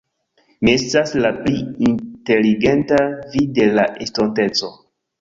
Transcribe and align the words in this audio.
Mi 0.67 0.71
estas 0.77 1.13
la 1.25 1.31
pli 1.43 1.59
inteligenta 1.91 3.01
vi 3.37 3.47
de 3.61 3.71
la 3.79 3.89
estonteco. 4.09 4.77